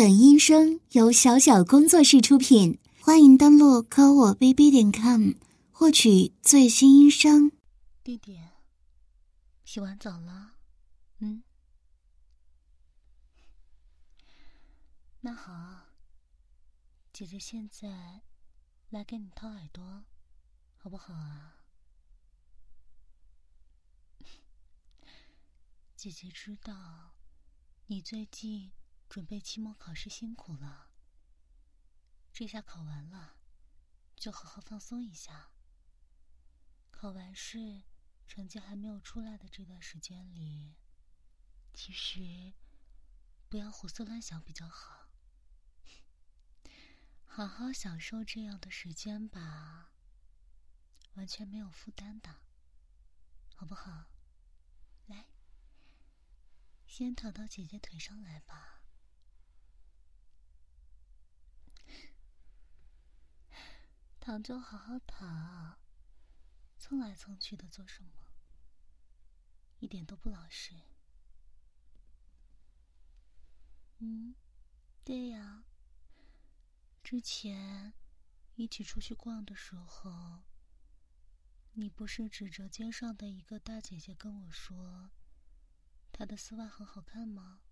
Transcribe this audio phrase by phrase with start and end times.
[0.00, 5.32] 本音声由小小工作室出品，欢迎登录科我 bb 点 com
[5.70, 7.52] 获取最新音声。
[8.02, 8.40] 弟弟，
[9.62, 10.52] 洗完澡了？
[11.18, 11.42] 嗯，
[15.20, 15.88] 那好，
[17.12, 18.22] 姐姐现在
[18.88, 20.04] 来给你掏耳朵，
[20.78, 21.56] 好不好啊？
[25.94, 27.10] 姐姐知道
[27.88, 28.70] 你最近
[29.10, 30.92] 准备期末考试辛苦了，
[32.32, 33.38] 这下考完了，
[34.14, 35.50] 就好好放松一下。
[36.92, 37.82] 考完试，
[38.28, 40.76] 成绩还没有出来的这段时间里，
[41.74, 42.54] 其实
[43.48, 45.08] 不要胡思乱想比较好，
[47.26, 49.90] 好好享受这样的时间吧，
[51.14, 52.36] 完全没有负担的，
[53.56, 54.06] 好不好？
[55.06, 55.26] 来。
[56.86, 58.69] 先躺到姐姐腿上来吧，
[64.30, 65.76] 躺就好好躺，
[66.78, 68.10] 蹭来蹭去的做什么？
[69.80, 70.76] 一点都不老实。
[73.98, 74.36] 嗯，
[75.02, 75.64] 对呀。
[77.02, 77.92] 之前
[78.54, 80.44] 一起出去逛的时候，
[81.72, 85.10] 你不是指着街上的一个大姐姐跟我说？
[86.12, 87.62] 她的丝袜很好看吗？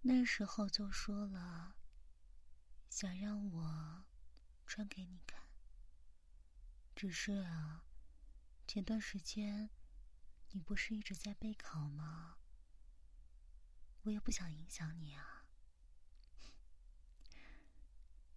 [0.00, 1.76] 那时候就说了，
[2.94, 4.04] 想让我
[4.66, 5.48] 穿给你看。
[6.94, 7.86] 只是啊，
[8.66, 9.70] 前段时间
[10.50, 12.36] 你不是一直在备考吗？
[14.02, 15.46] 我也不想影响你啊。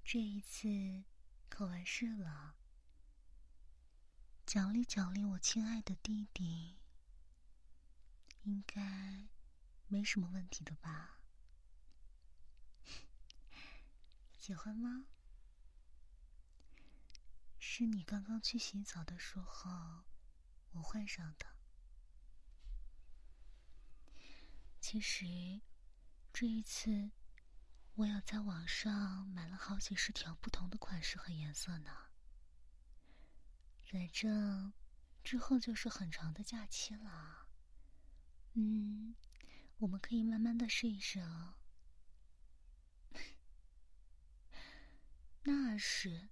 [0.05, 1.03] 这一次
[1.49, 2.55] 考完试了。
[4.45, 6.79] 奖励奖励我亲爱的弟弟，
[8.43, 9.27] 应该
[9.87, 11.19] 没什么问题的吧？
[14.45, 15.07] 喜欢吗？
[17.57, 19.71] 是你刚刚去洗澡的时候
[20.73, 21.47] 我换上的。
[24.79, 25.25] 其实
[26.31, 27.09] 这一次
[27.95, 32.11] 我有在网上买了好几十条不同的款式和颜色呢。
[33.81, 34.71] 反正
[35.23, 37.47] 之后就是很长的假期了，
[38.53, 39.15] 嗯，
[39.79, 41.55] 我们可以慢慢的试一试哦。
[45.47, 46.29] 那是，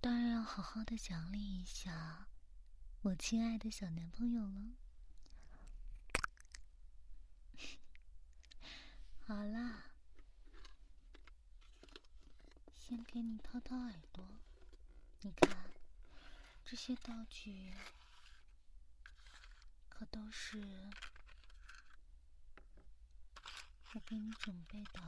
[0.00, 2.26] 当然要好好的奖励一下
[3.02, 4.72] 我亲爱的小男朋友了。
[9.26, 9.84] 好啦，
[12.74, 14.26] 先给你掏掏耳朵，
[15.20, 15.70] 你看。
[16.64, 17.74] 这些道具
[19.88, 20.88] 可都是
[23.92, 25.00] 我给你准备的，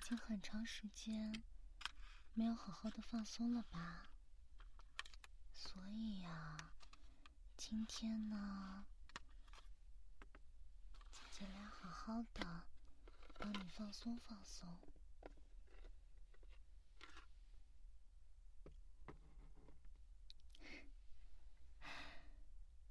[0.00, 1.42] 已经很长时间
[2.32, 4.08] 没有好好的放松了吧？
[5.52, 6.56] 所以呀，
[7.58, 8.86] 今天呢，
[11.12, 12.64] 姐姐来好好的
[13.38, 14.78] 帮你放松放松。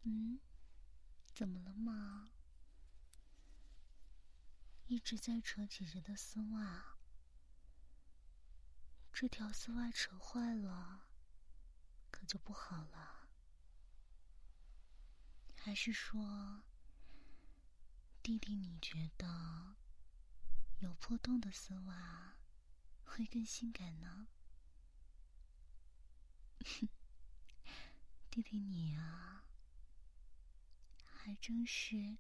[0.03, 0.39] 嗯，
[1.33, 2.29] 怎么了吗？
[4.85, 6.98] 一直在扯姐姐的丝袜，
[9.21, 11.09] 这条丝袜扯坏了，
[12.09, 13.27] 可就不好了。
[15.57, 16.63] 还是说，
[18.23, 19.75] 弟弟你觉得
[20.77, 22.37] 有破洞的丝袜
[23.03, 24.29] 会更性感呢？
[28.31, 29.43] 弟弟你啊！
[31.03, 32.19] 还真是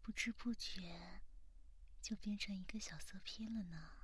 [0.00, 1.24] 不知不觉
[2.00, 4.03] 就变成一个小色批了呢。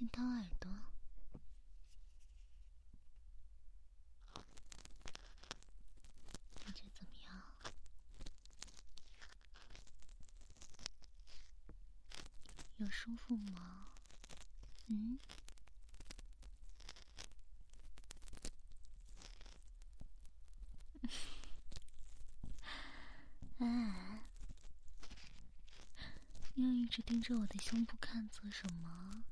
[0.00, 0.70] 先掏耳朵，
[6.64, 7.42] 感觉怎么样？
[12.78, 13.88] 有舒服吗？
[14.86, 15.18] 嗯，
[23.58, 24.22] 哎，
[26.54, 29.22] 你又一直盯着我的胸部看，做什么？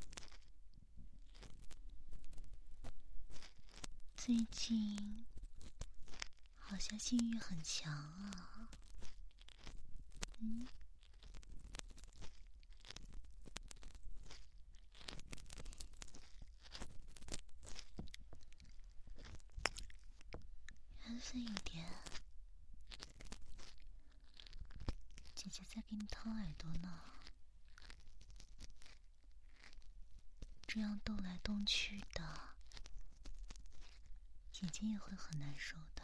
[4.29, 5.25] 最近
[6.59, 8.69] 好像性欲很强啊。
[10.41, 10.69] 嗯。
[21.01, 21.87] 三岁一点。
[25.35, 27.01] 姐姐在给你掏耳朵呢，
[30.67, 32.58] 这样动来动去的，
[34.61, 36.03] 姐姐也会很难受的。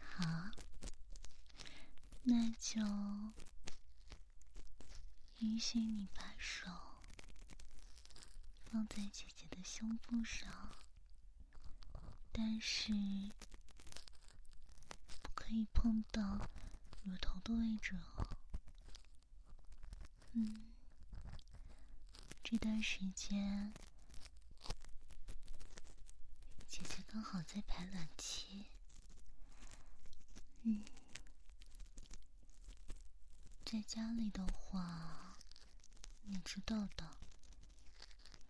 [0.00, 0.52] 好，
[2.22, 2.80] 那就
[5.38, 6.70] 允许你把手
[8.70, 10.76] 放在姐姐的胸部上，
[12.30, 12.92] 但是
[15.22, 16.48] 不可以碰到
[17.08, 18.36] 乳头的位置哦。
[20.32, 20.74] 嗯，
[22.44, 23.72] 这段时间
[26.66, 28.66] 姐姐刚好在排卵期。
[30.64, 30.84] 嗯，
[33.64, 35.38] 在家里的话，
[36.24, 37.16] 你知道的，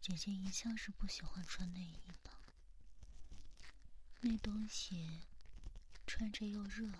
[0.00, 2.32] 姐姐一向是不喜欢穿内衣的，
[4.22, 5.20] 那东西
[6.08, 6.90] 穿着又热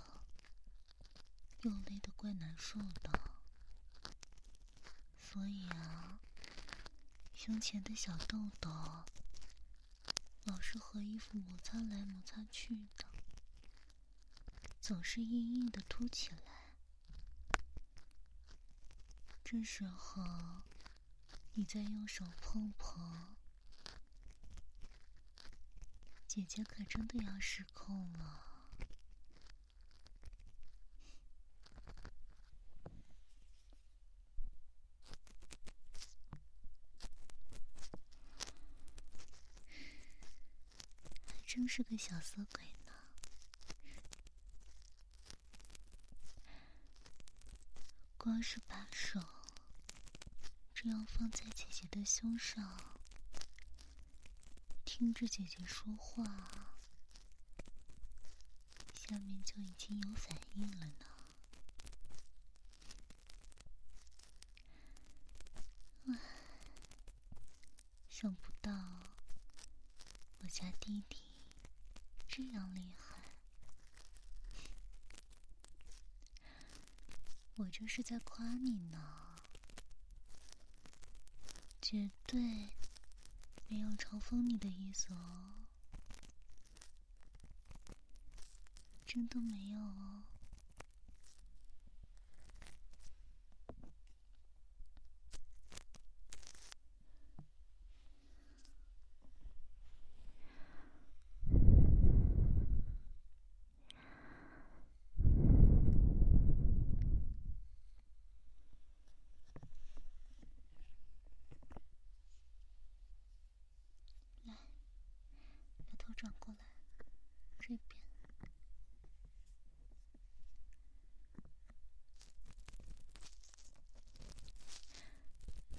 [1.63, 3.21] 又勒得怪难受的，
[5.21, 6.21] 所以啊，
[7.35, 8.71] 胸前的小痘痘
[10.45, 13.05] 老是和衣服摩擦来摩擦去的。
[14.81, 16.73] 总是硬硬的凸起来，
[19.45, 20.23] 这时候
[21.55, 23.35] 你再用手碰碰，
[26.27, 28.45] 姐姐可真的要失控了。
[41.27, 42.93] 还真是个小色鬼呢。
[48.17, 49.19] 光是把手
[50.73, 52.81] 这样放在姐姐的胸上，
[54.85, 56.23] 听着姐姐说话，
[58.95, 61.07] 下面就已经有反应了呢。
[68.09, 68.71] 想不到
[70.39, 71.19] 我家弟弟
[72.39, 73.19] 这样厉害。
[77.57, 79.35] 我这是在夸你呢，
[81.83, 82.41] 绝对
[83.67, 85.55] 没有嘲讽你的意思哦，
[89.05, 90.23] 真的没有哦。
[116.17, 116.67] 转过来，
[117.61, 117.79] 这边。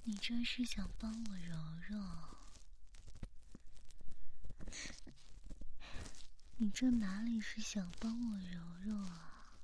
[0.09, 1.56] 你这是想帮我揉
[1.88, 1.95] 揉？
[6.57, 9.59] 你这哪里是想帮我揉揉啊？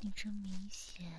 [0.00, 1.14] 你这明显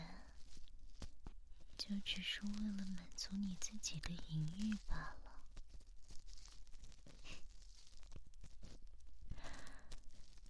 [1.75, 5.41] 就只是为了满足你自己的淫欲罢了。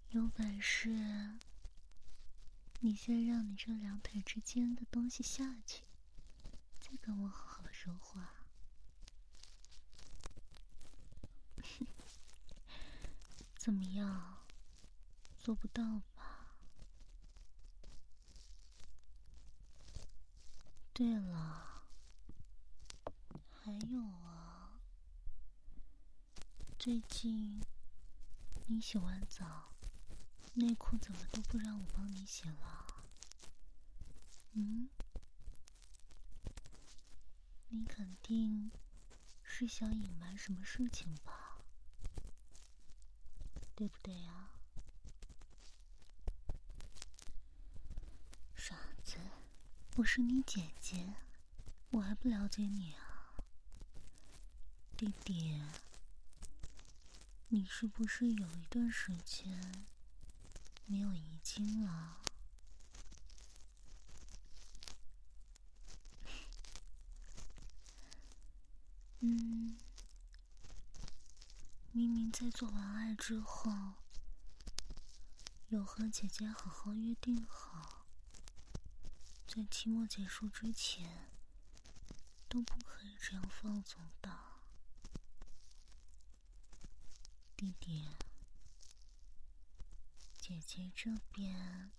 [0.09, 1.39] 有本事，
[2.81, 5.85] 你先让你这两腿之间的东西下去，
[6.97, 8.29] 跟我好好说话。
[13.57, 14.45] 怎么样？
[15.37, 16.55] 做不到吧？
[20.93, 21.83] 对了，
[23.51, 24.79] 还有啊，
[26.79, 27.61] 最近
[28.67, 29.71] 你洗完澡。
[30.57, 32.87] 内裤怎么都不让我帮你洗了？
[34.53, 34.87] 嗯，
[37.69, 38.71] 你肯定
[39.43, 41.57] 是想隐瞒什么事情吧？
[43.75, 44.49] 对不对呀？
[48.55, 49.17] 傻子，
[49.97, 51.15] 我是你姐姐，
[51.91, 53.35] 我还不了解你啊？
[54.95, 55.61] 弟弟，
[57.49, 59.85] 你是不是有一段时间？
[60.85, 62.21] 没有遗精了。
[69.27, 69.75] 嗯，
[71.91, 73.71] 明明在做完爱之后，
[75.69, 78.05] 有和姐姐好好约定好，
[79.47, 81.31] 在期末结束之前
[82.47, 84.29] 都不可以这样放纵的，
[87.57, 88.09] 弟弟。
[90.37, 91.89] 姐姐这边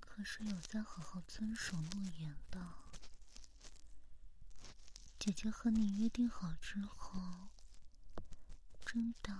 [0.00, 2.85] 可是有在好好遵守诺言的。
[5.26, 7.48] 姐姐和你约定好之后，
[8.84, 9.36] 真的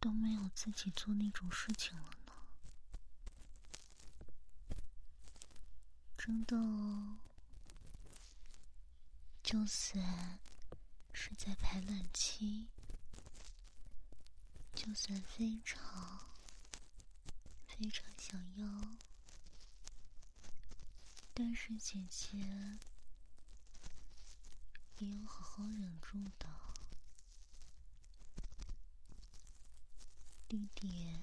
[0.00, 2.32] 都没有自己做那种事情了呢。
[6.18, 7.20] 真的哦，
[9.40, 10.40] 就算
[11.12, 12.66] 是在排卵期。
[14.74, 16.26] 就算非常
[17.68, 18.96] 非常想要，
[21.32, 22.80] 但是姐姐
[24.98, 26.48] 也要好好忍住的。
[30.48, 31.20] 弟弟，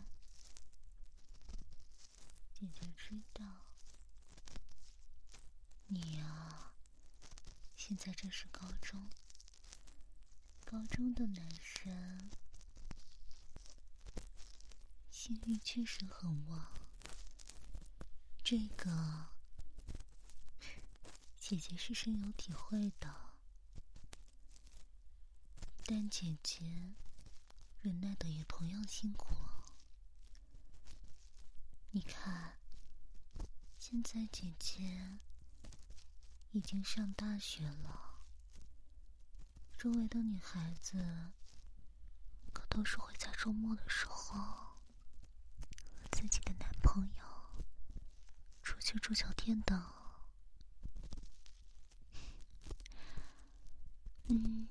[2.54, 3.46] 姐姐知道，
[5.88, 6.74] 你呀，
[7.78, 9.10] 现在正是高中，
[10.66, 12.30] 高中的男生。
[15.10, 16.68] 性欲确实很旺，
[18.44, 19.30] 这个
[21.40, 23.31] 姐姐是深有体会的。
[25.94, 26.94] 但姐姐
[27.82, 29.36] 忍耐的也同样辛苦。
[31.90, 32.54] 你看，
[33.78, 35.20] 现在姐姐
[36.52, 38.24] 已经上大学了，
[39.78, 41.34] 周围的女孩子
[42.54, 44.78] 可都是会在周末的时候。
[46.10, 47.66] 自己的男朋友
[48.64, 49.94] 出去住酒店的，
[54.30, 54.70] 嗯，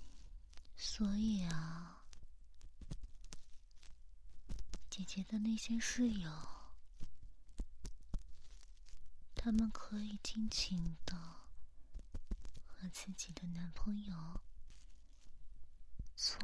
[1.01, 2.05] 所以啊，
[4.91, 6.31] 姐姐的那些室友，
[9.35, 11.17] 他们可以尽情的
[12.67, 14.43] 和自己的男朋友
[16.15, 16.39] 做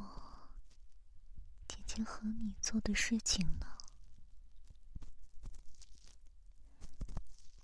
[1.69, 3.77] 姐姐和你做的事情呢。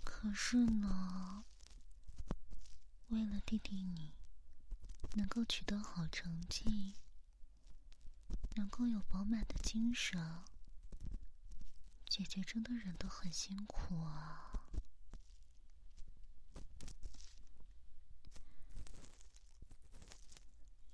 [0.04, 1.44] 可是呢，
[3.08, 4.12] 为了弟弟你
[5.14, 6.94] 能够取得好成绩，
[8.54, 10.42] 能够有饱满的精神，
[12.08, 14.52] 姐姐真的忍得很辛苦啊。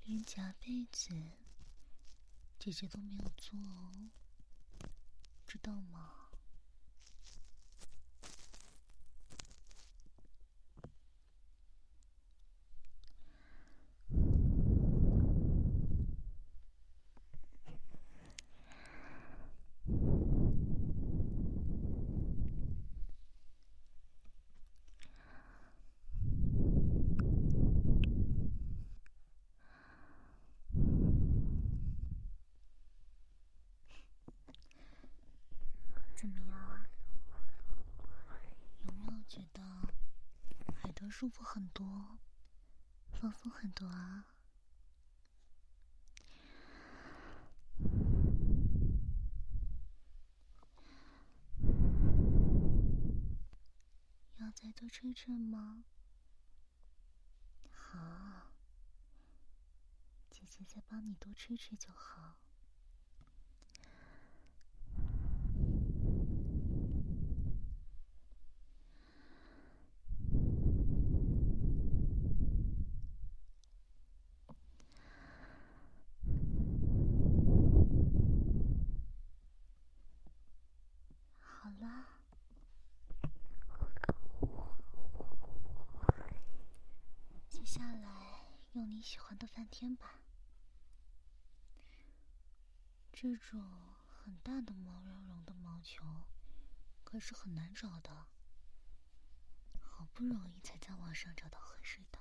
[0.05, 1.15] 连夹被子，
[2.59, 3.93] 姐姐都没有做哦，
[5.47, 6.15] 知道吗？
[36.17, 36.91] 怎么样啊？
[38.85, 39.63] 有没有觉得
[40.75, 42.21] 海德舒服很多，
[43.21, 44.27] 放松很多啊？
[54.37, 55.83] 要再多吹吹吗？
[57.73, 58.53] 好，
[60.31, 62.37] 姐姐再帮你多吹吹就好。
[88.81, 90.21] 你喜欢的翻天吧，
[93.11, 93.59] 这种
[94.07, 96.05] 很大的毛茸茸的毛球，
[97.05, 98.27] 可是很难找的。
[99.81, 102.19] 好不容易才在网上找到合适的，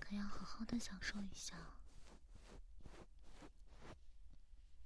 [0.00, 1.56] 可要好好的享受一下。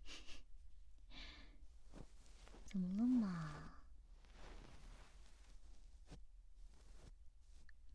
[2.67, 3.74] 怎么了嘛？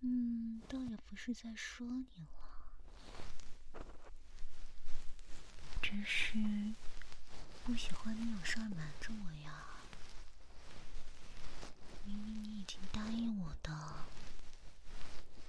[0.01, 3.83] 嗯，倒也不是在说你了，
[5.81, 6.37] 只是
[7.65, 9.65] 不喜欢你有事儿瞒着我呀。
[12.05, 13.71] 明明你已经答应我的，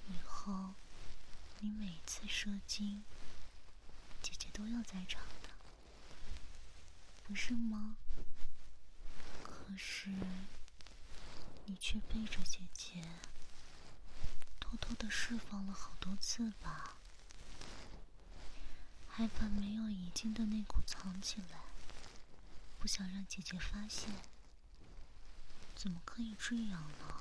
[0.08, 0.74] 以后
[1.60, 3.04] 你每次射精，
[4.20, 5.50] 姐姐都要在场的，
[7.22, 7.96] 不是吗？
[9.42, 10.10] 可是
[11.66, 13.04] 你却背着姐姐，
[14.70, 16.96] 偷偷的释放了好多次吧？
[19.08, 21.64] 还把没有遗精的内裤藏起来，
[22.78, 24.14] 不想让姐姐发现。
[25.74, 27.14] 怎么可以这样呢？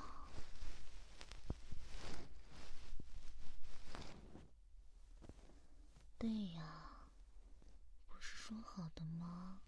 [6.20, 7.08] 对呀，
[8.08, 9.62] 不是说好的吗？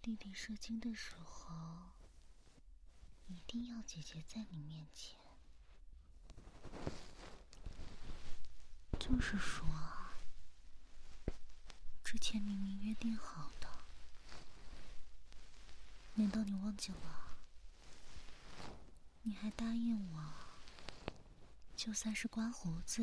[0.00, 1.52] 弟弟射精的时候，
[3.26, 5.23] 一定要姐姐在你面前。
[8.98, 10.14] 就是说啊，
[12.02, 13.68] 之前明明约定好的，
[16.14, 17.36] 难道你忘记了？
[19.22, 20.22] 你还答应我，
[21.76, 23.02] 就算是刮胡子，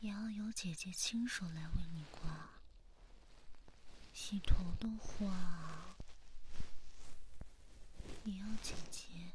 [0.00, 2.50] 也要由姐姐亲手来为你刮。
[4.12, 5.96] 洗头的话，
[8.24, 9.32] 也要姐姐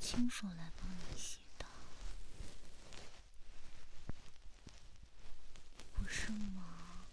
[0.00, 1.66] 亲手来帮你洗的，
[5.94, 7.06] 不是吗？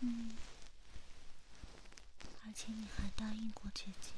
[0.00, 0.36] 嗯，
[2.44, 4.12] 而且你还答应过姐姐，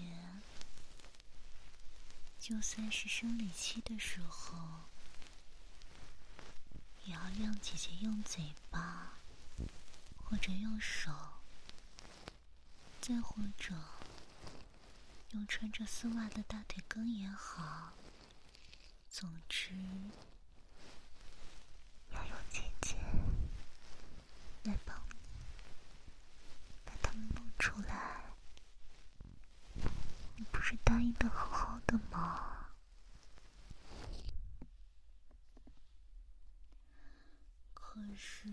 [2.38, 4.58] 就算是生理期的时候。
[7.04, 9.14] 也要让姐姐用嘴巴，
[10.16, 11.10] 或者用手，
[13.00, 13.74] 再或者
[15.32, 17.94] 用穿着丝袜的大腿根也好。
[19.10, 19.70] 总之，
[22.12, 22.96] 要用姐姐
[24.64, 25.16] 来帮你
[26.84, 28.24] 把他们弄出来。
[30.36, 32.68] 你不是答应的好好的吗？
[37.74, 38.48] 可是，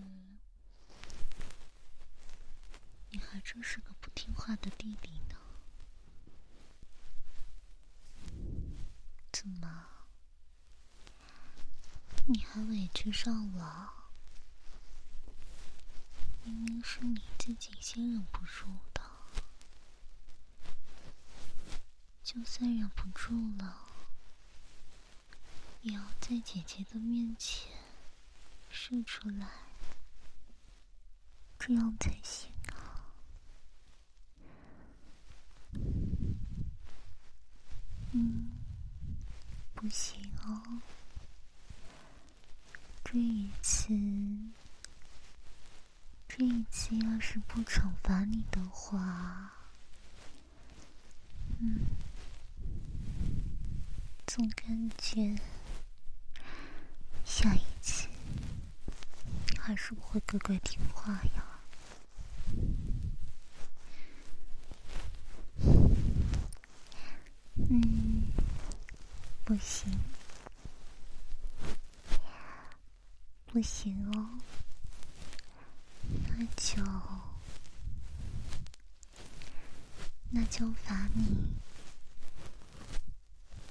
[3.10, 5.36] 你还真是个不听话的弟弟呢。
[9.32, 9.86] 怎么，
[12.26, 13.97] 你还委屈上了？
[16.48, 19.02] 明明是你自己先忍不住的，
[22.24, 23.78] 就算忍不住了，
[25.82, 27.70] 也要在姐姐的面前。
[28.70, 29.50] 射出来，
[31.60, 33.04] 这样才行啊！
[38.14, 38.52] 嗯，
[39.76, 40.82] 不行哦，
[43.04, 43.94] 这一次，
[46.38, 49.54] 这一次要是不惩罚你的话，
[51.60, 51.88] 嗯，
[54.28, 55.36] 总感觉
[57.26, 58.08] 下一次。
[59.60, 61.44] 还是不会乖乖听话呀？
[67.56, 68.28] 嗯，
[69.44, 69.92] 不行，
[73.48, 74.30] 不行哦，
[76.38, 76.84] 那就
[80.30, 81.26] 那就罚你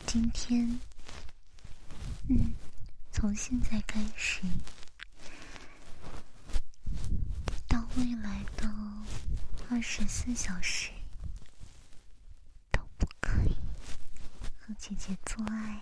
[0.07, 0.81] 今天，
[2.29, 2.55] 嗯，
[3.13, 4.43] 从现在开始
[7.69, 7.87] 到。
[7.97, 8.71] 未来的
[9.71, 10.91] 二十四小时
[12.71, 13.57] 都不可以
[14.61, 15.81] 和姐姐做爱。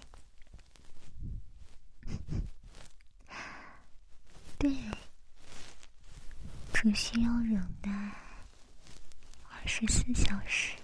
[4.57, 4.71] 对，
[6.85, 8.15] 只需要忍耐
[9.49, 10.77] 二十四小时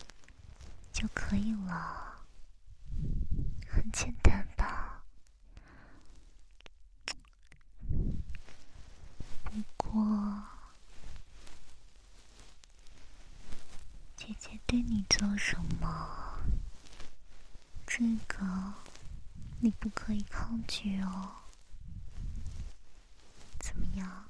[0.95, 2.25] 就可以了，
[3.69, 5.03] 很简单吧？
[9.45, 10.43] 不过。
[14.17, 16.39] 姐姐对你做什么，
[17.87, 18.73] 这个
[19.59, 21.31] 你不可以抗拒哦。
[23.59, 24.30] 怎么样，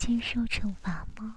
[0.00, 1.36] 接受惩罚吗？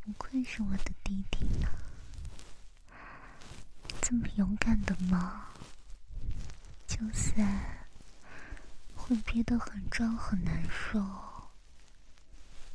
[0.00, 1.68] 不愧是我的弟弟呢，
[4.00, 5.48] 这么勇敢的吗？
[6.86, 7.82] 就算。
[8.94, 11.00] 会憋得很胀很难受，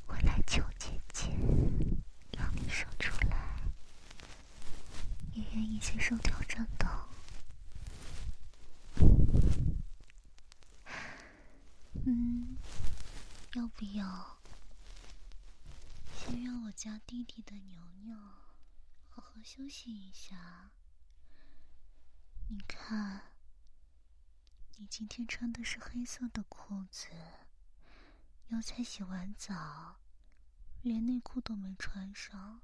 [0.06, 1.30] 会来求姐姐，
[2.34, 3.38] 让你说出来，
[5.32, 6.86] 也愿意接受挑战的。
[12.06, 12.58] 嗯，
[13.53, 14.40] 要不要
[16.12, 18.18] 先让我家弟弟的牛牛
[19.08, 20.72] 好好休息一下？
[22.50, 23.34] 你看。
[24.80, 27.08] 你今天穿的是黑色的裤子，
[28.50, 30.00] 又才洗完澡，
[30.82, 32.62] 连内裤都没穿上，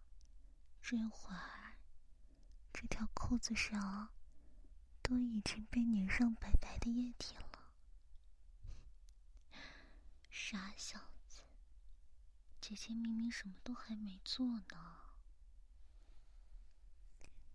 [0.81, 1.77] 这会儿
[2.71, 4.09] 这条裤子上
[5.01, 7.52] 都已经被粘上白白的液体了。
[10.35, 11.43] 傻小子，
[12.59, 15.13] 姐姐明明什么都还没做呢，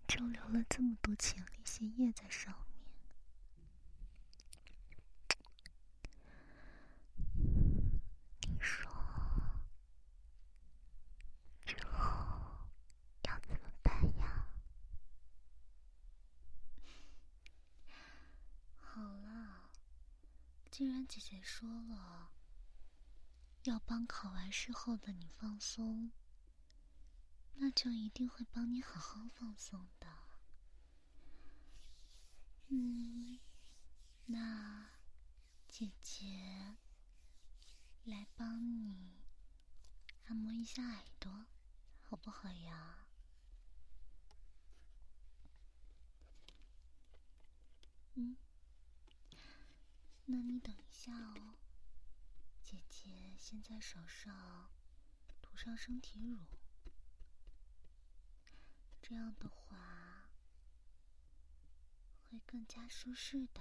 [0.07, 2.69] 就留了这么多前列腺液在上面。
[8.49, 8.89] 你说
[11.67, 11.99] 之后
[13.25, 14.47] 要怎么办呀？
[18.81, 19.69] 好了，
[20.71, 22.31] 既然姐姐说了，
[23.69, 26.11] 要帮考完试后的你放松，
[27.57, 30.07] 那就一定会帮你好好放松的。
[32.69, 33.39] 嗯，
[34.27, 34.89] 那
[35.69, 36.77] 姐姐。
[38.05, 39.19] 来帮你
[40.29, 41.45] 按摩一下耳朵，
[42.01, 43.07] 好不好呀？
[48.15, 48.35] 嗯，
[50.25, 51.58] 那你等一下哦，
[53.09, 54.69] 姐先在手上
[55.41, 56.45] 涂上身体乳，
[59.01, 60.31] 这样的话
[62.29, 63.61] 会更加舒适的，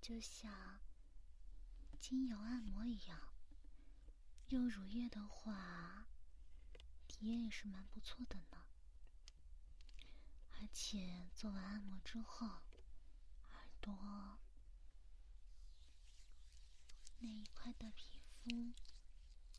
[0.00, 0.80] 就像。
[2.00, 3.32] 精油按摩一样，
[4.48, 6.06] 用乳液的话，
[7.08, 8.66] 体验也是蛮不错的呢。
[10.60, 14.38] 而且做完按摩之后，耳朵
[17.26, 18.74] 那一块的皮肤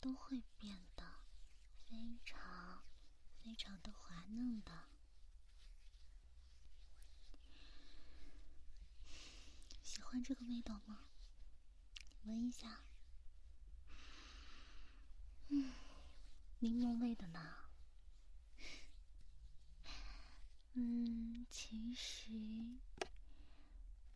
[0.00, 1.02] 都会变得
[1.84, 2.84] 非常
[3.42, 4.70] 非常的滑嫩的。
[9.82, 11.08] 喜欢这个味道吗？
[12.22, 12.84] 闻一下，
[15.48, 15.72] 嗯，
[16.60, 17.40] 柠檬味的呢。
[20.74, 22.30] 嗯，其实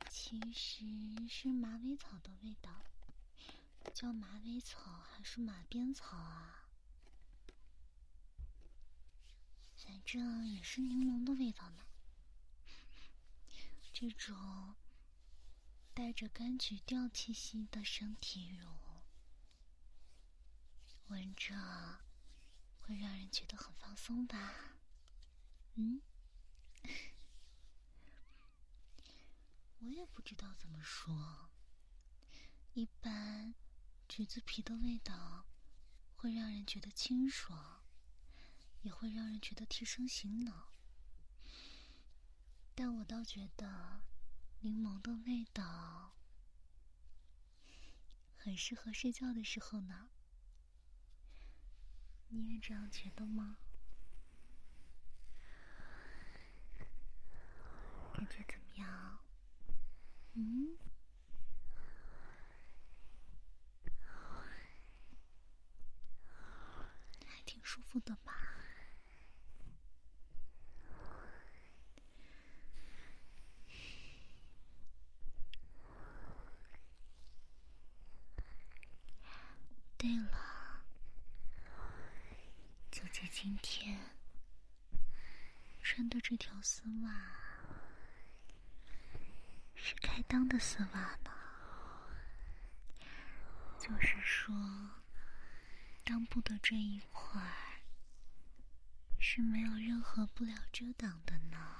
[0.08, 0.84] 其实
[1.28, 2.70] 是马尾草的味道，
[3.94, 6.68] 叫马尾草还是马鞭草啊？
[9.76, 11.84] 反正也是柠檬的味道呢。
[13.92, 14.76] 这种。
[15.92, 18.68] 带着柑橘调气息的身体乳，
[21.08, 21.54] 闻着
[22.78, 24.78] 会让人觉得很放松吧？
[25.74, 26.00] 嗯，
[29.80, 31.50] 我也不知道怎么说。
[32.72, 33.54] 一般
[34.10, 35.46] 橘子皮的味道
[36.16, 37.80] 会让人觉得清爽，
[38.82, 40.72] 也会让人觉得提神醒脑，
[42.74, 44.02] 但我倒觉得。
[44.62, 46.14] 柠檬的味道
[48.36, 50.10] 很适合睡觉的时候呢，
[52.28, 53.56] 你也这样觉得吗？
[58.12, 59.20] 感觉怎么样？
[60.34, 60.76] 嗯，
[67.24, 68.32] 还挺舒服的吧？
[79.96, 80.82] 对了，
[82.90, 83.96] 姐姐今天
[85.80, 87.12] 穿的这条丝袜
[89.76, 91.30] 是开裆的丝袜呢，
[93.78, 94.52] 就是说
[96.10, 97.40] 裆部的这一块
[99.18, 101.76] 是没有任何布料遮挡的呢。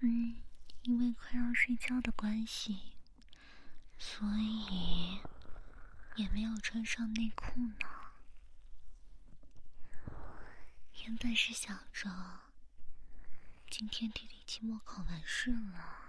[0.00, 0.40] 嗯。
[0.86, 2.92] 因为快要睡觉的关系，
[3.98, 5.18] 所以
[6.14, 7.88] 也没有穿上内裤呢。
[11.04, 12.10] 原本是想着
[13.70, 16.03] 今天弟弟期末考完试了，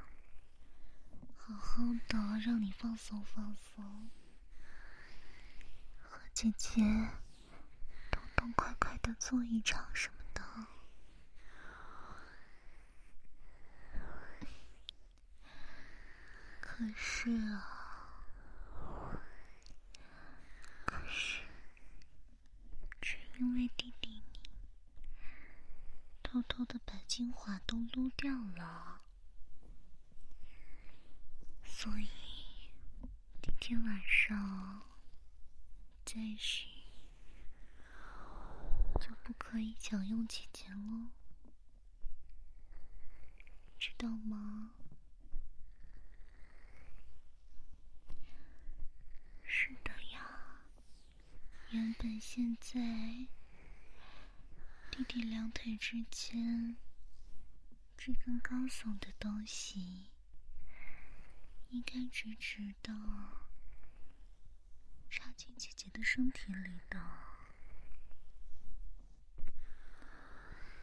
[1.47, 4.09] 好好的让你放松放松，
[6.01, 6.81] 和姐姐
[8.09, 10.41] 痛痛快快的做一场什么的。
[16.59, 19.13] 可是啊，
[20.83, 21.43] 可是，
[22.99, 24.49] 只因为弟弟你
[26.23, 28.94] 偷偷的把精华都撸掉了，
[31.85, 32.09] 所以
[33.43, 34.81] 今天晚上
[36.03, 36.65] 再洗
[38.99, 41.11] 就不可以享用姐姐了，
[43.77, 44.71] 知道吗？
[49.43, 50.61] 是的呀，
[51.69, 52.81] 原本现在
[54.89, 56.77] 弟弟两腿之间
[57.95, 60.07] 这根高耸的东西，
[61.69, 62.93] 应该直直的
[65.09, 66.99] 插进姐姐的身体里的。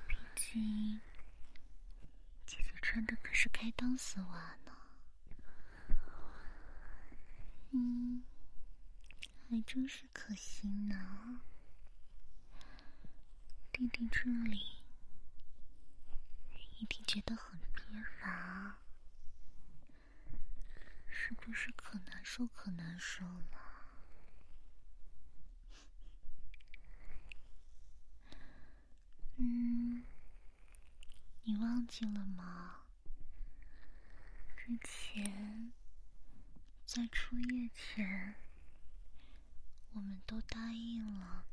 [0.06, 1.00] 毕竟
[2.44, 4.76] 姐姐穿的可是开裆丝袜呢，
[7.70, 8.22] 嗯，
[9.48, 11.42] 还真是可惜呢。
[13.72, 14.82] 弟弟这里
[16.78, 17.84] 一定觉得很憋
[18.20, 18.76] 乏，
[21.24, 23.86] 是不是可难受可难受了？
[29.36, 30.04] 嗯。
[31.44, 32.80] 你忘记了吗？
[34.56, 35.72] 之前
[36.84, 38.34] 在出夜前，
[39.92, 41.46] 我们都答应了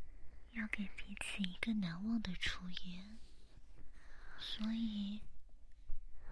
[0.51, 3.19] 要给彼此一个难忘的初夜，
[4.39, 5.21] 所以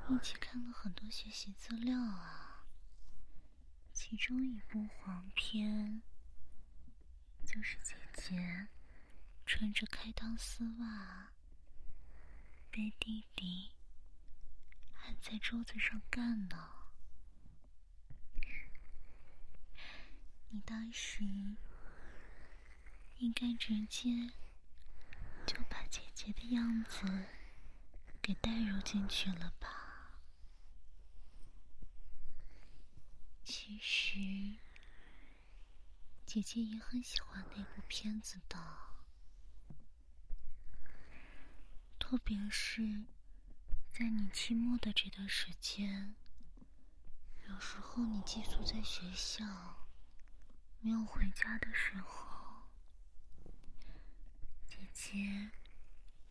[0.10, 2.47] 一起看了很多学习资料啊。
[4.00, 6.04] 其中一部黄片
[7.44, 8.68] 就是姐姐
[9.44, 11.32] 穿着开裆丝袜。
[12.70, 13.72] 被弟弟
[14.94, 16.70] 还在桌子上干呢，
[20.50, 21.24] 你当时
[23.18, 24.32] 应该直接
[25.48, 27.26] 就把姐姐的样子
[28.22, 29.87] 给带入进去了吧？
[33.50, 34.20] 其实
[36.26, 38.60] 姐姐也很喜欢那部片子的。
[41.98, 43.06] 特别是
[43.90, 46.14] 在你期末的这段时间，
[47.48, 49.88] 有时候你寄宿在学校
[50.82, 52.68] 没有回家的时候，
[54.66, 55.52] 姐姐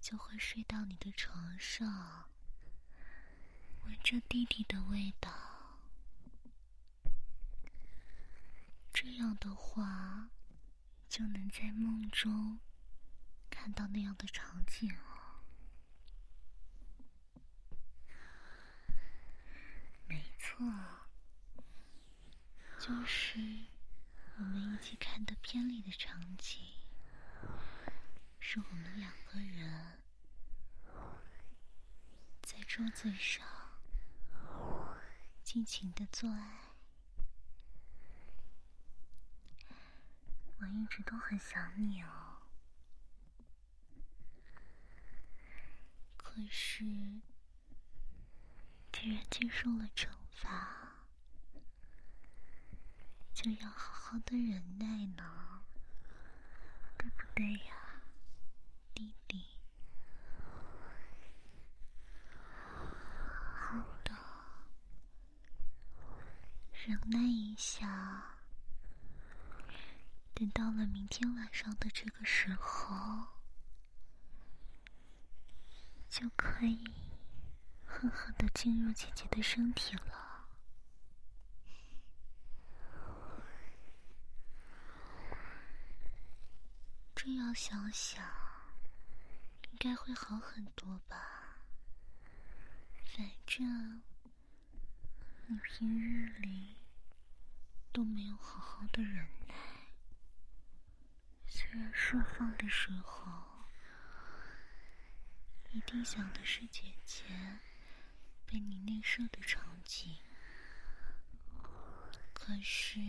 [0.03, 2.29] 就会睡到你的床上，
[3.87, 5.56] 闻着弟弟的味道。
[8.99, 10.31] 这样的话，
[11.07, 12.59] 就能在梦中
[13.51, 15.45] 看到那样的场景哦。
[20.39, 20.67] 错，
[22.79, 23.39] 就是
[24.39, 26.63] 我们一起看的片里的场景，
[28.41, 30.01] 是我们两个人
[32.41, 33.47] 在桌子上
[35.43, 36.66] 尽情的做爱。
[40.59, 42.43] 我一直都很想你哦，
[46.17, 46.85] 可是
[48.93, 51.07] 既然接受了惩罚
[53.35, 55.63] 就要好好的忍耐呢，
[56.97, 58.01] 对不对呀，
[58.95, 59.45] 弟弟？
[63.55, 64.15] 好的，
[66.87, 68.36] 忍耐一下，
[70.39, 73.29] 等到了明天晚上的这个时候，
[76.11, 76.85] 就可以
[77.87, 80.47] 狠狠的进入姐姐的身体了。
[87.15, 88.23] 这样想想，
[89.71, 91.63] 应该会好很多吧。
[93.07, 94.03] 反正
[95.47, 96.77] 你平日里
[97.91, 99.55] 都没有好好的忍耐，
[101.59, 103.33] 虽然释放的时候
[105.73, 107.25] 一定想的是姐姐
[108.45, 110.19] 被你内射的场景，
[112.35, 113.01] 可是。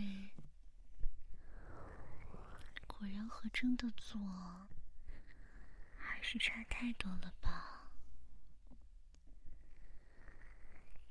[2.86, 4.18] 果然和真的做
[5.98, 7.90] 还是差太多了吧？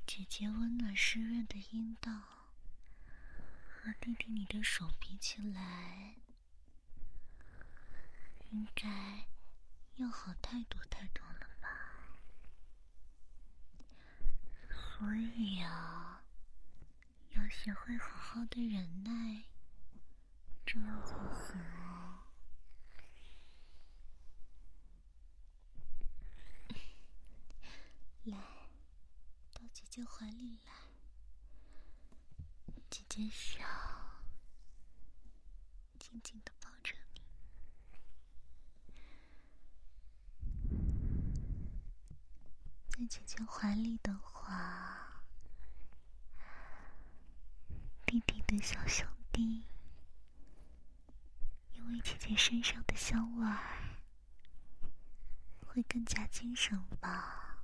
[0.08, 2.12] 姐姐温暖湿润的阴道
[3.70, 6.16] 和弟弟你的手比起来，
[8.52, 9.28] 应该
[9.96, 11.68] 要好太多太多了吧？
[14.70, 16.24] 所以啊，
[17.32, 19.44] 要学会好好的忍耐。
[20.66, 22.28] 这样才行啊！
[28.26, 28.38] 来，
[29.54, 30.74] 到姐姐怀里来，
[32.90, 33.66] 姐姐想
[35.98, 37.22] 紧紧的抱着你。
[42.90, 45.24] 在姐姐怀里的话，
[48.06, 49.64] 弟弟的小兄弟，
[51.72, 53.48] 因为姐姐身上的香味，
[55.66, 57.60] 会更加精神吧？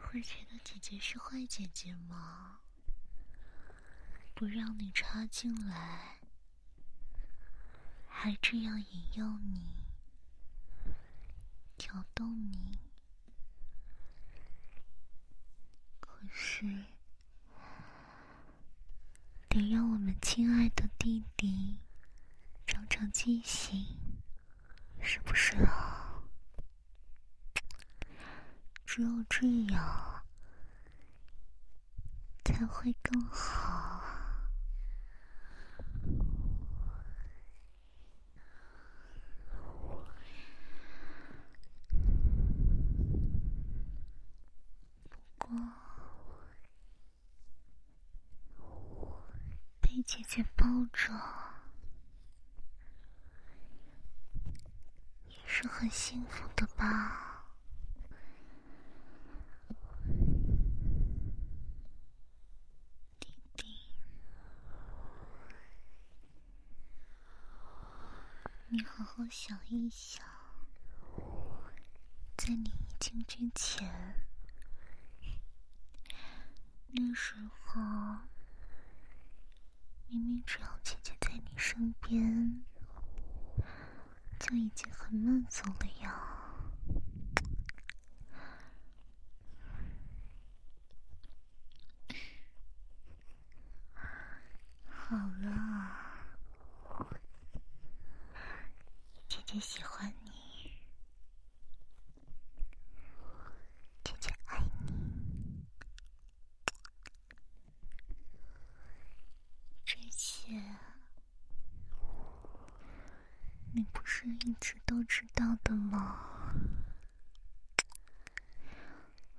[0.00, 2.58] 会觉得姐姐是坏姐姐吗？
[4.34, 6.18] 不让你插进来，
[8.08, 9.83] 还这样引诱你。
[11.76, 12.78] 挑逗你，
[16.00, 16.84] 可是
[19.48, 21.78] 得让我们亲爱的弟弟
[22.66, 24.20] 长长记性，
[25.00, 26.22] 是不是啊？
[28.86, 30.24] 只有这样
[32.44, 33.93] 才会更好。
[49.80, 51.12] 被姐姐抱着，
[55.28, 57.44] 也是很幸福的吧？
[63.20, 63.88] 弟弟，
[68.68, 70.26] 你好好想一想，
[72.36, 74.23] 在你一进之前。
[76.96, 77.80] 那时候，
[80.06, 82.64] 明明只要姐姐在你身边，
[84.38, 86.20] 就已经很满足了呀。
[94.86, 95.90] 好了，
[99.28, 100.32] 姐姐喜欢你。
[113.76, 116.54] 你不是一直都知道的吗？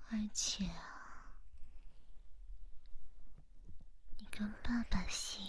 [0.09, 1.37] 而且啊，
[4.17, 5.41] 你跟爸爸姓，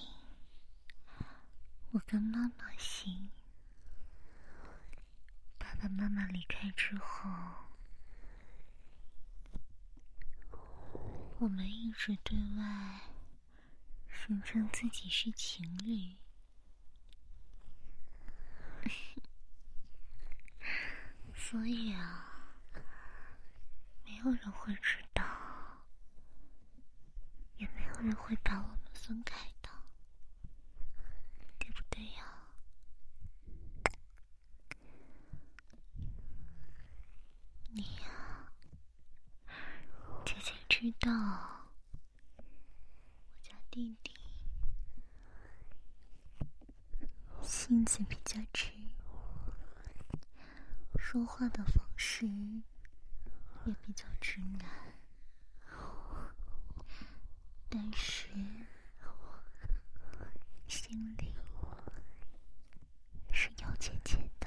[1.90, 3.28] 我跟妈妈姓。
[5.58, 7.28] 爸爸妈妈离开之后，
[11.38, 13.00] 我们一直对外
[14.08, 16.16] 声称自己是情侣。
[21.34, 22.52] 所以啊，
[24.04, 25.24] 没有人会知道，
[27.56, 29.70] 也没有人会把我们分开的，
[31.58, 32.42] 对不对呀，
[40.24, 41.10] 姐姐知道，
[42.36, 42.44] 我
[43.42, 44.12] 家弟弟
[47.42, 48.70] 性子比较直。
[50.98, 54.68] 说话的方式也比较直男，
[57.70, 58.28] 但是
[60.68, 61.34] 心里
[63.32, 64.46] 是有姐姐的。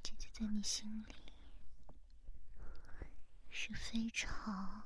[0.00, 1.14] 姐姐在你心里
[3.72, 4.82] 是非常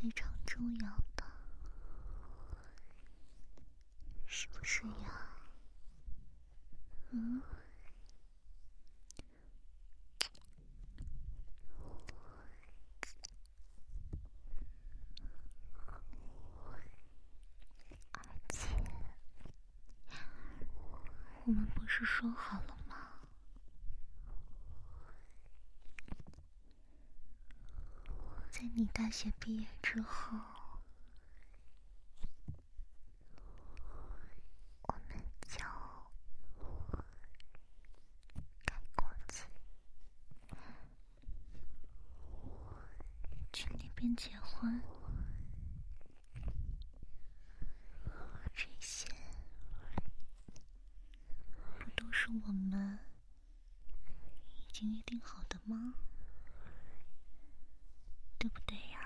[0.00, 1.24] 非常重要的，
[4.26, 5.28] 是不是呀？
[7.10, 7.42] 嗯，
[18.12, 18.68] 而且
[21.44, 22.96] 我们不是说好了吗？
[28.50, 30.38] 在你大学毕业之后。
[44.14, 44.82] 结婚，
[48.52, 49.08] 这些
[51.78, 52.98] 不都是我们
[54.50, 55.94] 已经约定好的吗？
[58.42, 58.98] 对不对呀？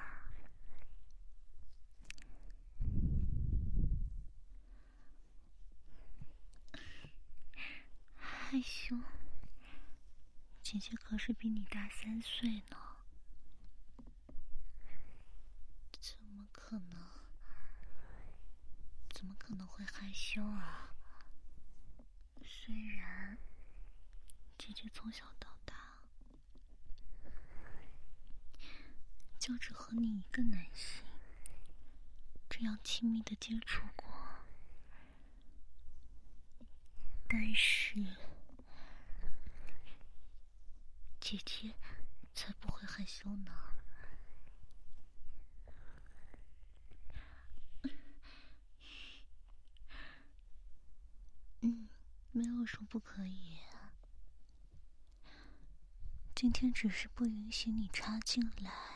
[8.16, 8.96] 害羞，
[10.62, 12.78] 姐姐可是比你大三岁呢。
[16.00, 17.06] 怎么可能？
[19.10, 20.94] 怎么可能会害羞啊？
[22.42, 23.36] 虽然
[24.56, 25.76] 姐姐从小到大
[29.46, 31.04] 就只和你一个男性
[32.50, 34.08] 这样亲密的接触过，
[37.28, 38.04] 但是
[41.20, 41.76] 姐姐
[42.34, 43.52] 才不会害羞呢。
[51.60, 51.88] 嗯，
[52.32, 53.58] 没有说不可以。
[56.34, 58.95] 今天只是不允许你插进来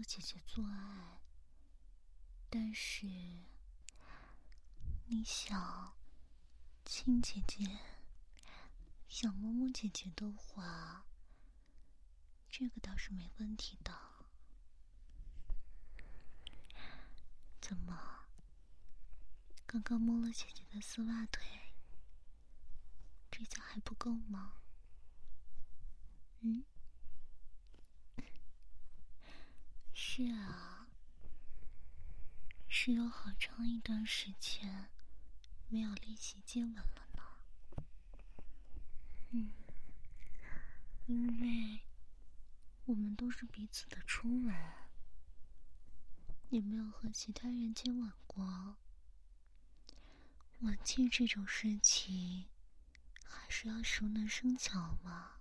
[0.00, 1.20] 和姐姐做爱，
[2.48, 3.06] 但是
[5.08, 5.94] 你想
[6.86, 7.80] 亲姐姐、
[9.06, 11.04] 想摸摸姐姐的话，
[12.48, 13.92] 这个倒是没问题的。
[17.60, 18.24] 怎么，
[19.66, 21.74] 刚刚摸了姐姐的丝袜腿，
[23.30, 24.54] 这下还不够吗？
[26.40, 26.64] 嗯，
[30.02, 30.88] 是啊，
[32.66, 34.88] 是有好长一段时间
[35.68, 37.84] 没有练习接吻了呢。
[39.32, 39.52] 嗯，
[41.06, 41.82] 因为
[42.86, 44.56] 我们都是彼此的初吻，
[46.48, 48.78] 也没有和其他人接吻过。
[50.60, 52.48] 吻技这种事情，
[53.22, 55.32] 还是要熟能生巧嘛。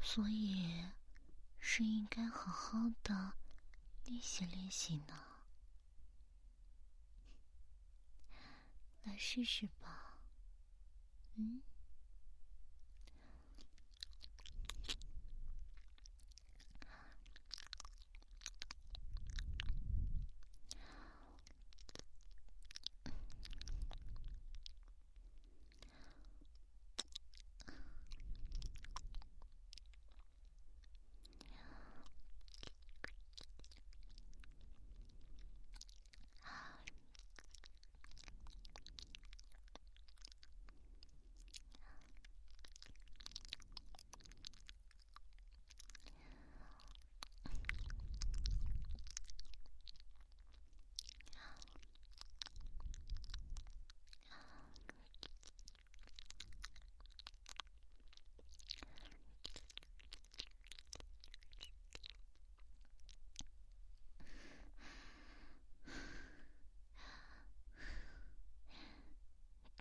[0.00, 0.84] 所以，
[1.64, 3.34] 是应该好好的
[4.04, 5.14] 练习练习呢。
[9.04, 10.18] 来试试吧，
[11.36, 11.62] 嗯。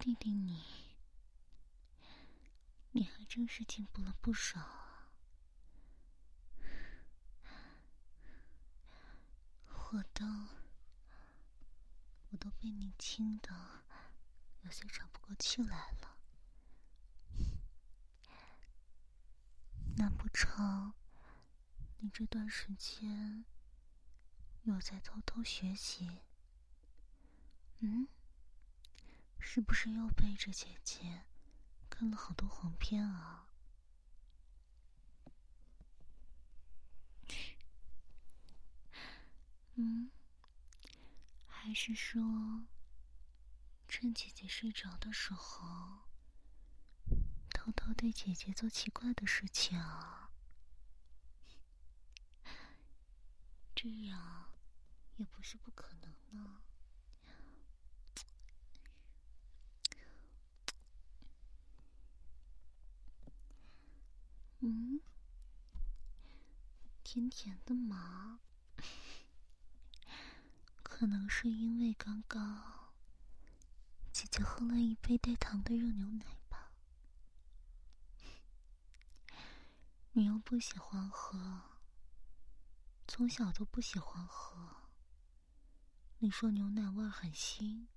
[0.01, 0.63] 弟弟，你，
[2.89, 5.11] 你还真是进步了不少啊！
[9.67, 10.25] 我都，
[12.31, 13.83] 我都被你亲的
[14.63, 16.17] 有些喘不过气来了。
[19.97, 20.93] 难不成
[21.99, 23.45] 你这段时间
[24.63, 26.21] 又在偷偷学习？
[27.81, 28.07] 嗯？
[29.43, 31.23] 是不是又背着姐姐
[31.89, 33.49] 看了好多黄片啊？
[39.75, 40.09] 嗯，
[41.45, 42.65] 还是说
[43.89, 46.07] 趁姐姐睡着的时候，
[47.49, 50.31] 偷偷对姐姐做奇怪的事情啊？
[53.75, 54.53] 这样
[55.17, 56.61] 也不是不可能呢。
[64.63, 65.01] 嗯，
[67.03, 68.39] 甜甜的吗？
[70.83, 72.93] 可能是因为刚刚
[74.11, 76.73] 姐姐喝了一杯带糖的热牛奶吧。
[80.11, 81.79] 你又不喜欢喝，
[83.07, 84.91] 从小都不喜欢喝。
[86.19, 87.87] 你说牛奶味很腥，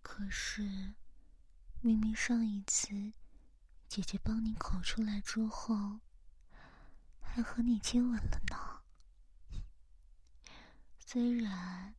[0.00, 0.94] 可是
[1.82, 3.12] 明明上一次。
[3.88, 6.00] 姐姐帮你口出来之后，
[7.20, 8.82] 还和你接吻了呢。
[10.98, 11.94] 虽然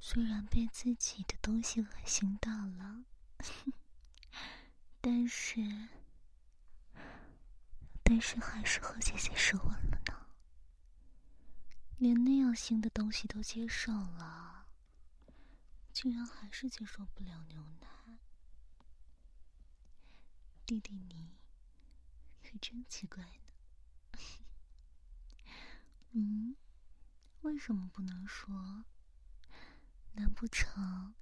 [0.00, 3.04] 虽然被自己的东西恶心到了，
[5.02, 5.60] 但是
[8.02, 10.26] 但是还是和姐姐舌吻了呢。
[11.98, 14.66] 连那样腥的东西都接受了，
[15.92, 17.86] 竟然还是接受不了牛奶。
[20.78, 21.32] 弟弟，
[22.42, 23.32] 你可真奇怪呢。
[26.12, 26.54] 嗯，
[27.40, 28.84] 为什么不能说？
[30.12, 31.14] 难不成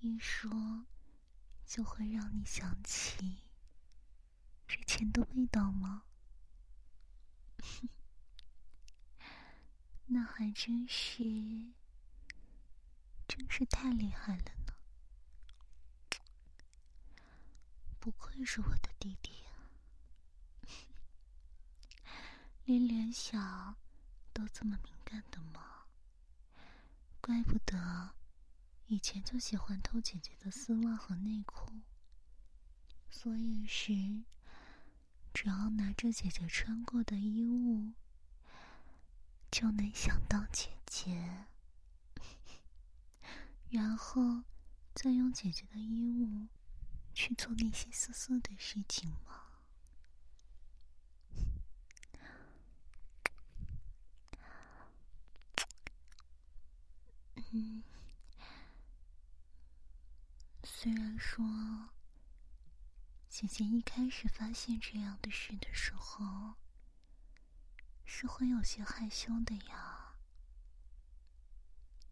[0.00, 0.84] 一说
[1.64, 3.44] 就会让你想起
[4.66, 6.04] 之前的味道吗？
[10.06, 11.72] 那还真是，
[13.28, 14.74] 真是太厉害了呢！
[18.00, 19.68] 不愧是我的弟弟啊，
[22.64, 23.76] 连联想
[24.32, 25.84] 都这么敏感的吗？
[27.20, 28.14] 怪不得
[28.86, 31.82] 以前就喜欢偷姐姐的丝袜和内裤，
[33.10, 33.92] 所以是
[35.34, 37.92] 只要拿着姐姐穿过的衣物。
[39.50, 41.46] 就能想到姐姐，
[43.68, 44.44] 然后
[44.94, 46.46] 再用姐姐的衣物
[47.14, 49.42] 去做那些色色的事情吗？
[57.52, 57.82] 嗯，
[60.62, 61.44] 虽然说
[63.28, 66.54] 姐姐一开始发现这样的事的时候。
[68.12, 70.16] 是会有些害羞的呀。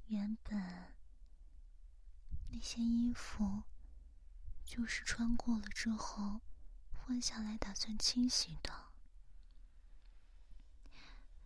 [0.06, 0.94] 原本
[2.50, 3.64] 那些衣服
[4.68, 6.42] 就是穿过了之后
[6.92, 8.92] 换下来打算清洗的，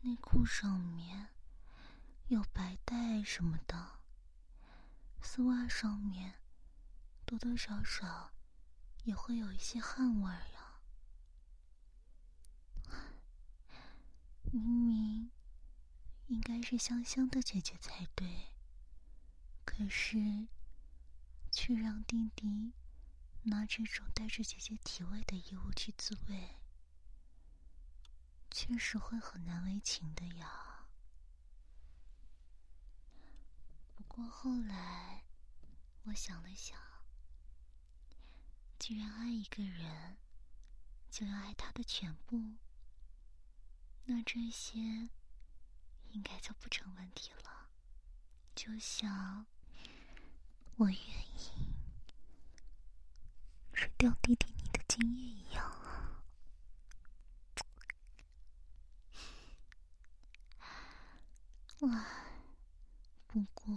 [0.00, 1.28] 内裤上面
[2.26, 4.00] 有白带什么的，
[5.20, 6.40] 丝袜上面
[7.24, 8.32] 多多少少
[9.04, 10.42] 也会有一些汗味儿。
[14.50, 15.30] 明明
[16.26, 18.52] 应该是香香的姐姐才对，
[19.64, 20.48] 可是
[21.52, 22.74] 却让弟弟
[23.44, 26.56] 拿这种带着姐姐体味的衣物去自慰，
[28.50, 30.86] 确实会很难为情的呀。
[33.94, 35.24] 不过后来
[36.04, 36.78] 我想了想，
[38.78, 40.16] 既然爱一个人，
[41.10, 42.56] 就要爱他的全部。
[44.04, 44.78] 那这些
[46.10, 47.70] 应该就不成问题了，
[48.54, 49.46] 就像
[50.76, 51.71] 我愿意
[53.96, 55.64] 掉弟弟你的精液一样
[60.58, 60.68] 啊！
[61.80, 62.06] 哇，
[63.26, 63.74] 不过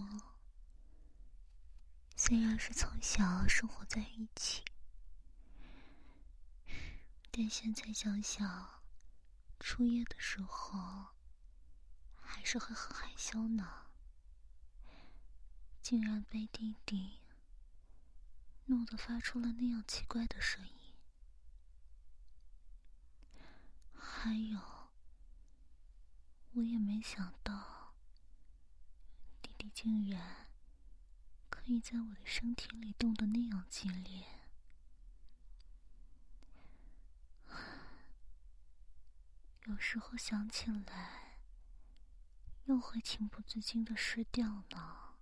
[2.15, 4.63] 虽然是从小生活在一起，
[7.31, 8.75] 但现在想想。
[9.57, 11.15] 初夜的时候，
[12.21, 13.87] 还是会很害羞呢。
[15.81, 17.21] 竟然被弟弟
[18.65, 20.93] 弄得发出了那样奇怪的声音，
[23.93, 24.59] 还有，
[26.53, 27.93] 我也没想到，
[29.41, 30.47] 弟弟竟然
[31.49, 34.25] 可以在我的身体里动得那样激烈。
[39.65, 41.39] 有时候想起来，
[42.65, 45.14] 又会情不自禁的失掉呢。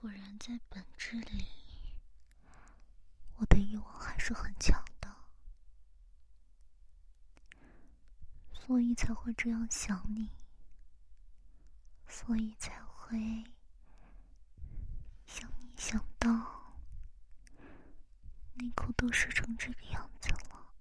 [0.00, 1.44] 果然，在本质里，
[3.34, 5.12] 我的欲望还是很强的，
[8.52, 10.30] 所以才会这样想你，
[12.06, 13.18] 所以才会
[15.26, 16.76] 想你想到
[18.54, 20.72] 内裤都湿成这个样子了。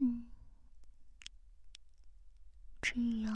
[0.00, 0.27] 嗯，
[2.90, 3.30] 只有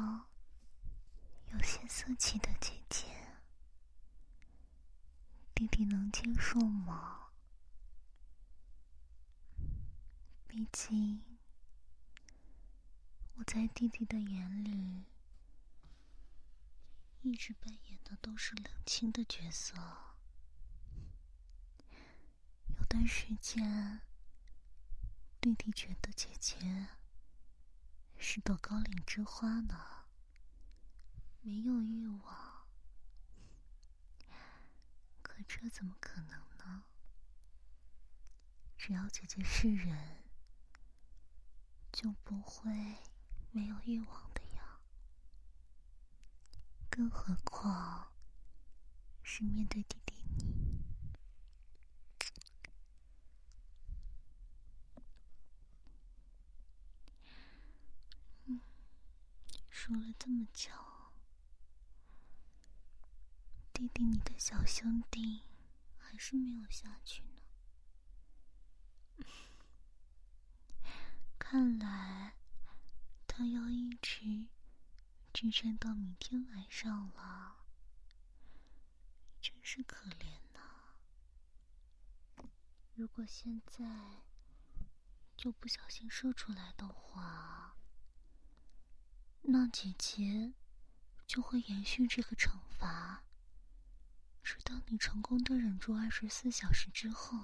[1.52, 3.36] 有些色气的姐姐，
[5.54, 7.28] 弟弟能接受吗？
[10.48, 11.22] 毕竟
[13.34, 15.04] 我在弟弟的眼里，
[17.20, 19.76] 一直扮演的都是冷清的角色。
[22.78, 24.00] 有段时间。
[25.42, 26.56] 弟弟觉得姐姐
[28.24, 30.04] 是朵高岭之花呢，
[31.40, 32.68] 没有欲望。
[35.20, 36.84] 可这怎么可能呢？
[38.78, 40.22] 只要姐姐是人，
[41.90, 42.70] 就不会
[43.50, 44.78] 没有欲望的呀。
[46.88, 48.12] 更何况
[49.24, 50.81] 是面对弟弟你。
[59.84, 60.70] 说了这么久，
[63.72, 65.42] 弟弟，你的小兄弟
[65.98, 67.42] 还是没有下去呢。
[71.36, 72.36] 看来
[73.26, 74.46] 他要一直
[75.32, 77.66] 支撑到明天晚上了，
[79.40, 80.60] 真是可怜呐！
[82.94, 84.22] 如果现在
[85.36, 87.71] 就不小心射出来的话，
[89.44, 90.52] 那姐姐
[91.26, 93.24] 就会延续这个惩罚，
[94.42, 97.38] 直到你成功的忍住二十四小时之后。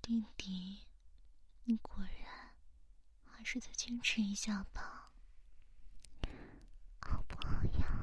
[0.00, 0.86] 弟弟，
[1.64, 2.54] 你果然
[3.24, 5.12] 还是再坚持一下吧，
[7.00, 7.94] 好不好呀？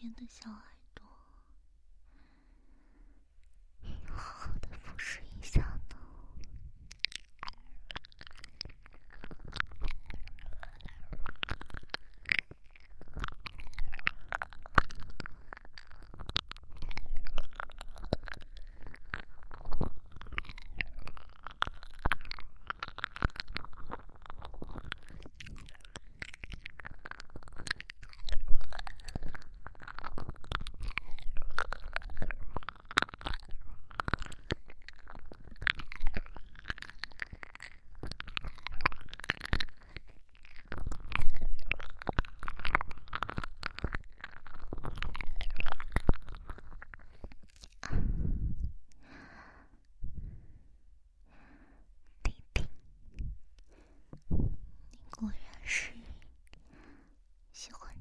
[0.00, 0.77] 边的小孩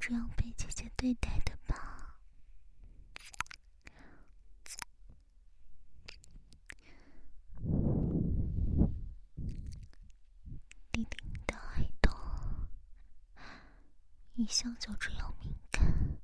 [0.07, 2.15] 这样被姐姐对待的吧？
[10.93, 12.09] 弟弟的爱豆
[14.35, 16.17] 一向就这样敏感，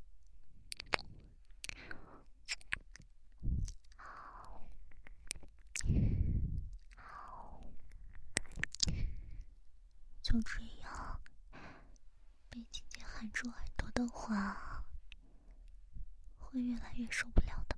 [10.22, 11.20] 就这样
[12.50, 13.62] 被姐姐喊住耳。
[13.94, 14.84] 的话，
[16.40, 17.74] 会越来越受不了的。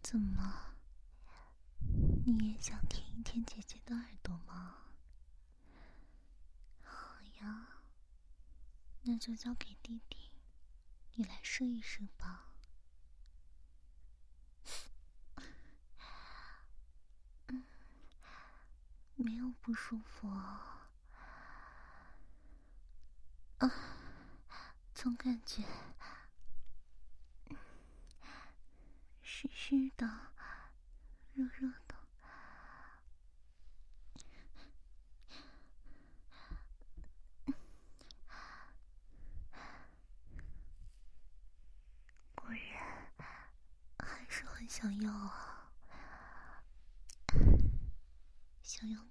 [0.00, 0.42] 怎么？
[2.30, 4.74] 你也想舔一舔姐姐的耳朵吗？
[6.84, 7.80] 好呀，
[9.04, 10.30] 那就交给弟弟，
[11.14, 12.52] 你来试一试吧。
[17.46, 17.64] 嗯，
[19.16, 20.90] 没有不舒服啊，
[24.92, 25.64] 总感觉。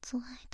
[0.09, 0.46] that's.